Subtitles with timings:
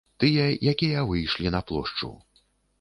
[0.21, 2.13] Тыя, якія выйшлі на плошчу.